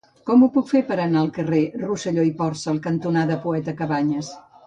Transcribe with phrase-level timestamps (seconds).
[0.27, 4.35] Com ho puc fer per anar al carrer Rosselló i Porcel cantonada Poeta Cabanyes?